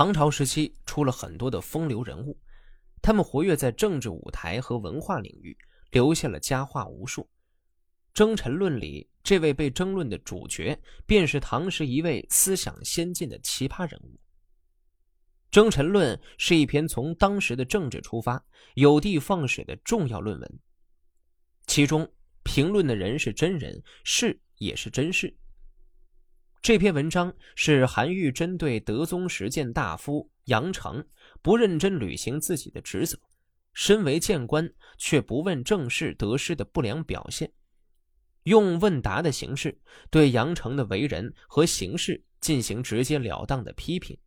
[0.00, 2.34] 唐朝时期出了很多的风流人物，
[3.02, 5.54] 他们活跃在政治舞台和文化领域，
[5.90, 7.20] 留下了佳话无数。
[8.14, 14.14] 《征臣论》里这位被争论的主角，便是唐时一位思想先进的奇葩人物。
[15.50, 18.42] 《征臣论》是一篇从当时的政治出发、
[18.76, 20.60] 有的放矢的重要论文，
[21.66, 22.10] 其中
[22.42, 25.36] 评论的人是真人，事也是真事。
[26.62, 31.02] 这篇文章是韩愈针对德宗实践大夫杨成
[31.40, 33.18] 不认真履行自己的职责，
[33.72, 37.50] 身为谏官却不问政事得失的不良表现，
[38.42, 39.80] 用问答的形式
[40.10, 44.18] 对杨成的为人和行事进行直截了当的批评，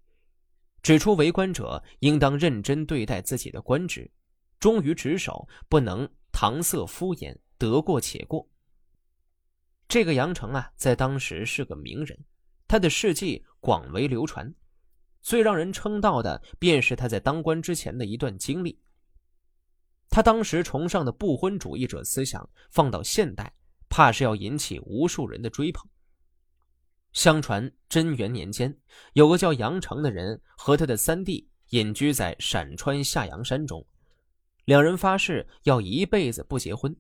[0.82, 4.10] 指出为官者应当认真对待自己的官职，
[4.60, 8.50] 忠于职守，不能搪塞敷衍，得过且过。
[9.94, 12.18] 这个杨成啊，在当时是个名人，
[12.68, 14.52] 他的事迹广为流传。
[15.22, 18.82] 最让人称道的，便是他在当官之前的一段经历。
[20.10, 23.54] 他当时崇尚的不婚主义者思想，放到现代，
[23.88, 25.88] 怕是要引起无数人的追捧。
[27.12, 28.76] 相传贞元年间，
[29.14, 33.86] 有个叫杨成的人和他的三弟隐居在陕川下阳山中，
[34.66, 36.96] 两人发誓要一辈子不结婚。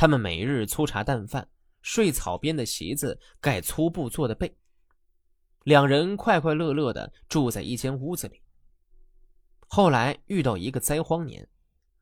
[0.00, 1.46] 他们每日粗茶淡饭，
[1.82, 4.50] 睡草编的席子，盖粗布做的被。
[5.64, 8.40] 两人快快乐乐的住在一间屋子里。
[9.68, 11.46] 后来遇到一个灾荒年，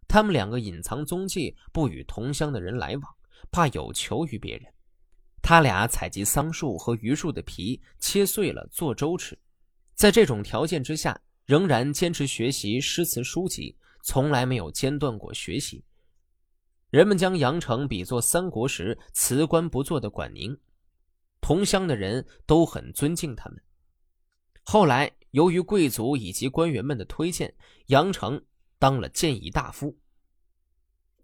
[0.07, 3.03] 他们两个隐藏踪迹，不与同乡的人来往，
[3.51, 4.73] 怕有求于别人。
[5.43, 9.37] 他俩采集桑树和榆树的皮，切碎了做粥吃。
[9.97, 15.83] 在这种条件之下，仍然坚持学习诗词书籍，从来没有间断过学习。
[16.91, 20.58] 人们将杨成比作三国时辞官不做的管宁，
[21.39, 23.62] 同乡的人都很尊敬他们。
[24.62, 27.55] 后来，由于贵族以及官员们的推荐，
[27.86, 28.42] 杨成
[28.78, 29.94] 当了谏议大夫。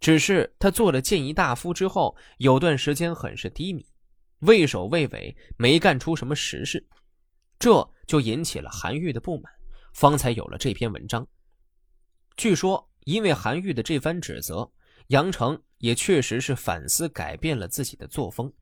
[0.01, 3.87] 只是他做了谏议大夫之后，有段时间很是低迷，
[4.41, 6.87] 畏首畏尾，没干出什么实事，
[7.59, 9.51] 这就引起了韩愈的不满，
[9.95, 11.27] 方才有了这篇文章。
[12.37, 14.71] 据说，因为韩愈的这番指责。
[15.09, 18.53] 杨成也确实是反思改变了自己的作风。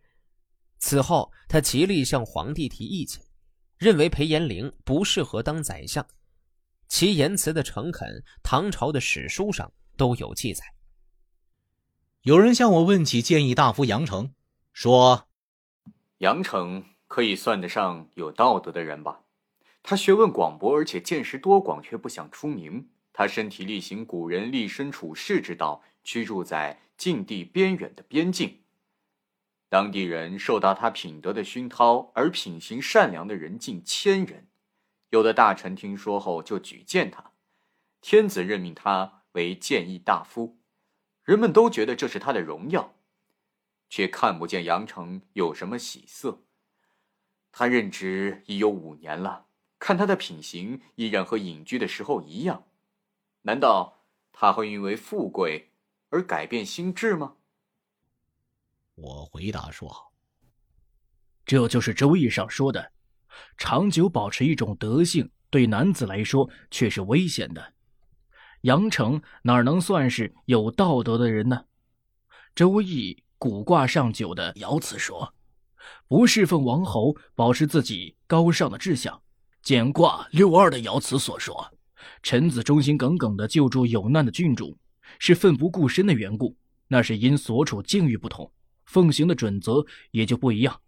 [0.78, 3.22] 此后，他极力向皇帝提意见，
[3.78, 6.04] 认为裴延龄不适合当宰相。
[6.88, 10.64] 其言辞的诚恳，唐朝的史书上都有记载。
[12.22, 14.34] 有人向我问起谏议大夫杨成，
[14.72, 15.28] 说
[16.18, 19.20] ：“杨成可以算得上有道德的人吧？
[19.84, 22.88] 他学问广博，而且见识多广，却不想出名。
[23.12, 28.60] 他身体力行古人立身处世之道。”居住在境地边远的边境，
[29.68, 34.48] 当地人受到他品德的熏陶，而品行善良的人近千人。
[35.10, 37.32] 有的大臣听说后就举荐他，
[38.00, 40.58] 天子任命他为谏议大夫，
[41.22, 42.94] 人们都觉得这是他的荣耀，
[43.88, 46.42] 却看不见杨成有什么喜色。
[47.50, 49.46] 他任职已有五年了，
[49.78, 52.64] 看他的品行依然和隐居的时候一样，
[53.42, 55.71] 难道他会因为富贵？
[56.12, 57.36] 而改变心智吗？
[58.96, 60.12] 我回答说
[61.46, 62.92] ：“这就是《周易》上说的，
[63.56, 67.72] 长久保持一种德性，对男子来说却是危险的。
[68.60, 71.64] 杨成哪能算是有道德的人呢？
[72.54, 75.34] 《周易》古卦上九的爻辞说
[76.06, 79.22] ：‘不侍奉王侯，保持自己高尚的志向。’
[79.62, 81.72] 简卦六二的爻辞所说
[82.22, 84.76] ：‘臣子忠心耿耿的救助有难的郡主。’”
[85.18, 86.56] 是奋不顾身的缘故，
[86.88, 88.52] 那是因所处境遇不同，
[88.84, 90.80] 奉行的准则也就不一样。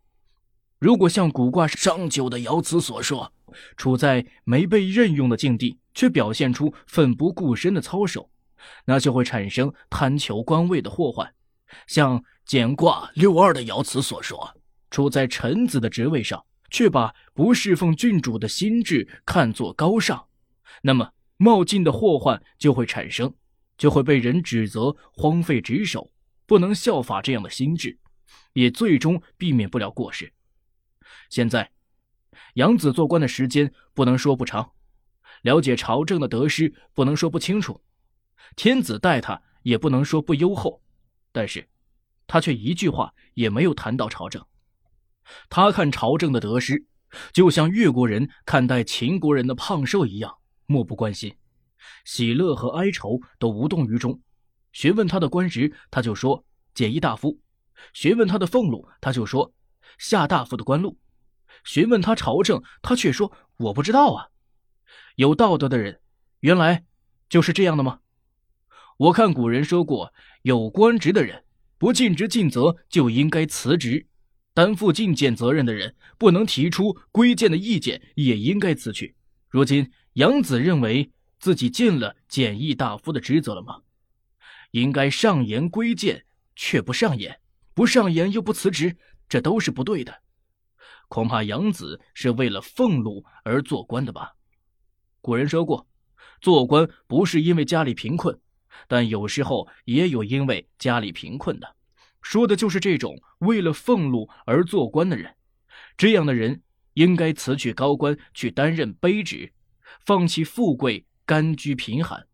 [0.79, 3.33] 如果像古卦上九的爻辞所说，
[3.77, 8.29] 处在没被任用的境地，却表现出奋不顾身的操守，
[8.85, 11.33] 那就会产生贪求官位的祸患。
[11.87, 14.55] 像简卦六二的爻辞所说，
[14.91, 20.27] 处在臣子的职位上，却把不侍奉郡主的心智看作高尚，
[20.83, 23.33] 那么冒进的祸患就会产生。
[23.77, 26.13] 就会被人指责荒废职守，
[26.47, 27.99] 不能效法这样的心智，
[28.53, 30.33] 也最终避免不了过失。
[31.29, 31.71] 现在，
[32.55, 34.73] 杨子做官的时间不能说不长，
[35.43, 37.81] 了解朝政的得失不能说不清楚，
[38.57, 40.83] 天子待他也不能说不优厚，
[41.33, 41.69] 但是，
[42.27, 44.45] 他却一句话也没有谈到朝政。
[45.49, 46.87] 他看朝政的得失，
[47.33, 51.35] 就像越国人看待秦国人的胖瘦一样，漠不关心。
[52.05, 54.21] 喜乐和哀愁都无动于衷，
[54.73, 56.45] 询问他的官职，他就说
[56.75, 57.39] 简议大夫；
[57.93, 59.53] 询问他的俸禄，他就说
[59.99, 60.97] 下大夫的官禄；
[61.65, 64.29] 询问他朝政，他却说我不知道啊。
[65.17, 66.01] 有道德的人，
[66.41, 66.85] 原来
[67.29, 68.01] 就是这样的吗？
[68.97, 71.45] 我看古人说过，有官职的人
[71.79, 74.07] 不尽职尽责就应该辞职，
[74.53, 79.17] 担负进谏责任的人不能提出规谏的意见也应该辞去。
[79.49, 81.13] 如今杨子认为
[81.45, 83.83] 自己尽了简易大夫的职责了吗？
[84.71, 86.25] 应该上言规谏
[86.57, 87.39] 却不上言，
[87.75, 88.97] 不上言又不辞职，
[89.29, 90.23] 这都是不对的。
[91.09, 94.37] 恐怕杨子是为了俸禄而做官的吧？
[95.21, 95.87] 古人说过，
[96.41, 98.41] 做官不是因为家里贫困。
[98.89, 101.77] 但有时候也有因为家里贫困的，
[102.23, 105.37] 说的就是这种为了俸禄而做官的人。
[105.99, 106.63] 这样的人
[106.95, 109.53] 应该辞去高官，去担任卑职，
[110.07, 112.27] 放弃富贵，甘居贫寒，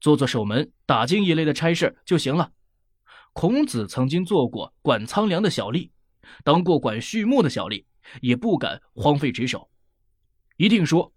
[0.00, 2.52] 做做守门、打更一类的差事就行了。
[3.32, 5.90] 孔子曾经做过管仓粮的小吏，
[6.42, 7.84] 当过管畜牧的小吏，
[8.22, 9.70] 也不敢荒废职守，
[10.56, 11.12] 一定说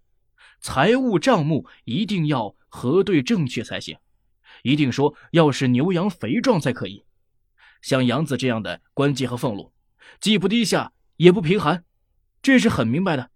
[0.60, 3.96] 财务账目一定要核对正确才行。
[4.62, 7.04] 一定说要是牛羊肥壮才可以，
[7.80, 9.72] 像杨子这样的官阶和俸禄，
[10.20, 11.84] 既不低下也不贫寒，
[12.42, 13.30] 这是很明白的。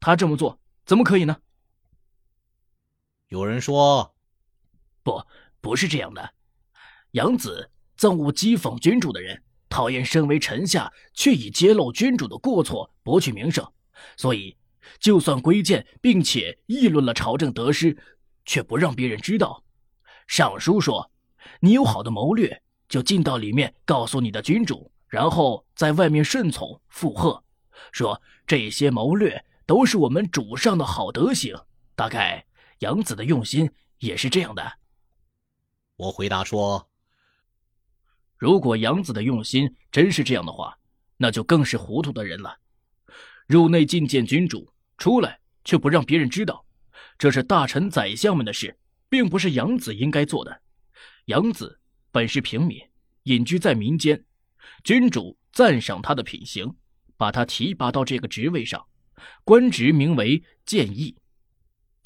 [0.00, 1.38] 他这么做怎么可以呢？
[3.36, 4.14] 有人说，
[5.02, 5.22] 不，
[5.60, 6.32] 不是这样的。
[7.10, 13.70] 杨子憎恶讥讽君主的人，讨厌身为臣下却以揭露君主的过错博取名声，
[14.16, 14.56] 所以
[14.98, 17.94] 就算规谏并且议论了朝政得失，
[18.46, 19.62] 却不让别人知道。
[20.26, 21.10] 尚书说
[21.60, 27.44] ：“你有好的谋略，就进到里面告诉你的君主，然后在外面顺从附和，
[27.92, 31.54] 说这些谋略都是我们主上的好德行。
[31.94, 32.46] 大概
[32.78, 34.78] 杨子的用心也是这样的。”
[35.96, 36.88] 我回答说
[38.36, 40.78] ：“如果杨子的用心真是这样的话，
[41.16, 42.58] 那就更是糊涂的人了。
[43.46, 46.64] 入内觐见君主，出来却不让别人知道，
[47.18, 48.76] 这是大臣宰相们的事。”
[49.08, 50.62] 并不是杨子应该做的。
[51.26, 51.78] 杨子
[52.10, 52.80] 本是平民，
[53.22, 54.24] 隐居在民间，
[54.82, 56.74] 君主赞赏他的品行，
[57.16, 58.84] 把他提拔到这个职位上，
[59.44, 61.16] 官职名为谏议，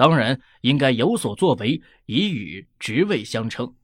[0.01, 3.75] 当然应该有所作为，以与职位相称，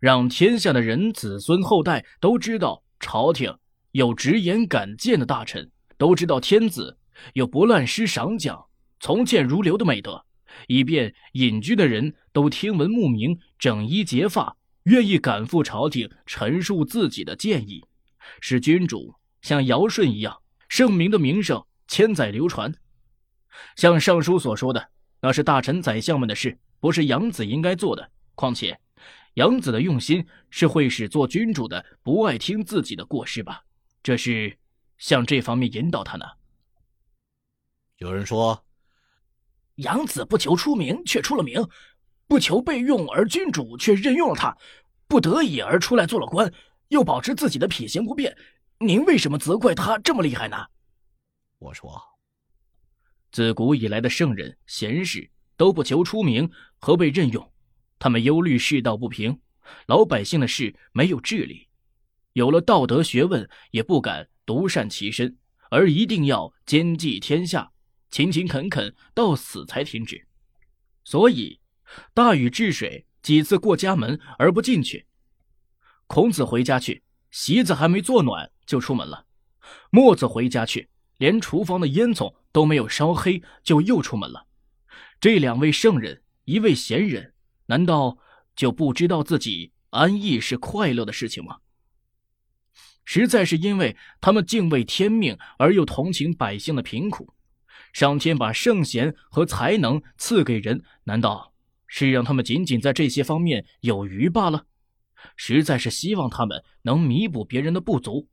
[0.00, 3.56] 让天下的人子孙后代都知道朝廷
[3.92, 6.98] 有直言敢谏的大臣，都知道天子
[7.34, 8.66] 有不滥施赏奖、
[8.98, 10.26] 从谏如流的美德。
[10.66, 17.84] 以便隐居的人都听闻慕名，整衣结发，愿意赶赴朝廷陈述自己的建议，
[18.40, 22.74] 使君主像尧舜一样，圣明的名声千载流传。
[23.76, 24.88] 像尚书所说的，
[25.24, 28.10] 那是大臣宰相们的事，不是杨子应该做的。
[28.34, 28.78] 况且，
[29.36, 33.64] 杨子的用心是会使做君主的不爱听自己的过失吧？
[34.02, 34.58] 这是
[34.98, 36.26] 向这方面引导他呢。
[37.96, 38.62] 有人说。
[39.76, 41.64] 杨子不求出名，却出了名；
[42.28, 44.54] 不求被用，而君主却任用了他；
[45.08, 46.52] 不得已而出来做了官，
[46.88, 48.36] 又保持自己的品行不变。
[48.78, 50.66] 您为什么责怪他这么厉害呢？
[51.58, 51.98] 我说，
[53.34, 56.48] 自古以来的圣人贤士都不求出名
[56.78, 57.52] 和被任用，
[57.98, 59.40] 他们忧虑世道不平，
[59.88, 61.66] 老百姓的事没有治理，
[62.34, 65.36] 有了道德学问也不敢独善其身，
[65.68, 67.72] 而一定要兼济天下。
[68.08, 70.28] 勤勤恳恳到死才停止，
[71.02, 71.58] 所以
[72.14, 75.08] 大禹治水几次过家门而不进去。
[76.06, 79.26] 孔子回家去，席子还没坐暖就出门了；
[79.90, 84.46] 墨子回家去，连厨房的烟囱都没有烧黑就又出门了。
[85.20, 87.34] 这两位圣人，一位贤人，
[87.66, 88.16] 难道
[88.54, 91.58] 就不知道自己安逸是快乐的事情吗？
[93.04, 97.34] 实在是因为他们敬畏天命而又同情百姓的贫苦。
[97.92, 101.54] 上天把圣贤和才能赐给人，难道
[101.88, 104.66] 是让他们仅仅在这些方面有余罢了？
[105.36, 108.28] 实在是希望他们能弥补别人的不足。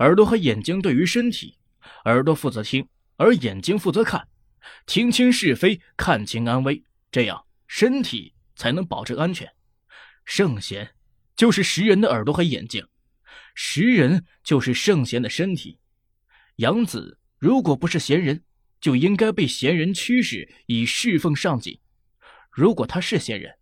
[0.00, 1.58] 耳朵和眼睛对于身体，
[2.04, 4.28] 耳朵负责听，而眼睛负责看，
[4.86, 9.50] 听清是非，看清安危，这样身体才能保证安全。
[10.24, 10.94] 圣贤
[11.36, 12.86] 就是识人的耳朵和眼睛，
[13.54, 15.78] 识人就是圣贤的身体。
[16.56, 17.16] 杨子。
[17.40, 18.44] 如果不是贤人，
[18.82, 21.80] 就应该被贤人驱使以侍奉上级；
[22.50, 23.54] 如果他是贤人，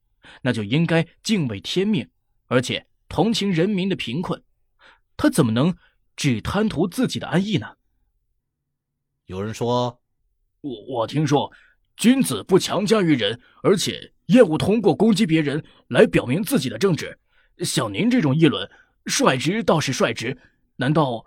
[0.42, 2.10] 那就应该敬畏天命，
[2.48, 4.42] 而且同情人民的贫困。
[5.16, 5.76] 他怎么能
[6.16, 7.77] 只贪图自己的安逸呢？
[9.28, 10.00] 有人说
[10.62, 11.52] ：“我我听说，
[11.96, 17.18] 君子不强加于人，而且厌恶通过攻击别人来表明自己的政治。
[17.58, 18.66] 像您这种议论，
[19.04, 20.36] 率直倒是率直，
[20.76, 21.24] 难道？”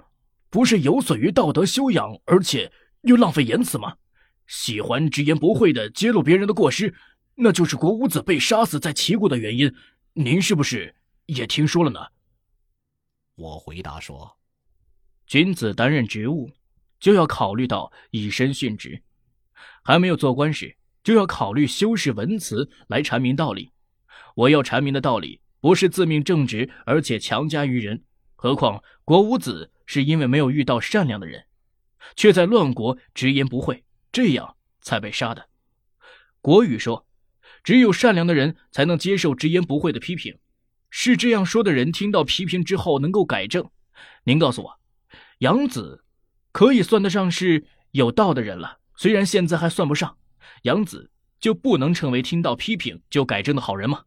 [0.50, 2.70] 不是有损于道德修养，而且
[3.04, 3.96] 又浪费言辞吗？
[4.48, 6.94] 喜欢直言不讳的揭露别人的过失，
[7.36, 9.74] 那就是国五子被杀死在齐国的原因。
[10.12, 10.94] 您是不是
[11.28, 12.02] 也听说了呢？
[13.36, 14.38] 我回答说
[15.26, 16.52] ：“君子担任职务，
[17.02, 19.02] 就要考虑到以身殉职；
[19.84, 23.72] 还没有做官时，就要考虑修饰文辞来阐明道理。
[24.36, 28.04] 我要阐明的道理，不是自命正直，而且强加于人。
[28.36, 31.44] 何况国无子是因为没有遇到善良的人，
[32.16, 35.50] 却在乱国直言不讳，这样才被杀的。
[36.40, 37.06] 国语说：
[37.64, 40.38] 只有善良的人才能接受直言不讳的批评。”
[40.94, 43.70] 是这样说的人，听到批评之后能够改正。
[44.26, 44.80] 您告诉我，
[45.38, 46.04] 杨子
[46.52, 48.80] 可以算得上是有道的人了。
[48.96, 50.18] 虽然现在还算不上，
[50.64, 54.02] 杨子就不能成为听到批评就改正的好人吗？